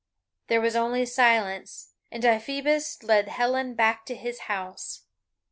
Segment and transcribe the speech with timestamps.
[0.47, 5.03] There was only silence, and Deiphobus led Helen back to his house.